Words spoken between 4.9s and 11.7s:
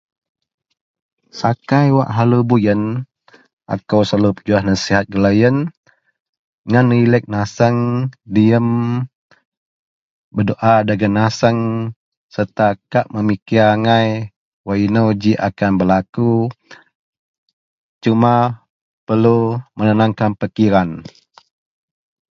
gak deloyien ngan relek nasang, diam berdoa dagen nasang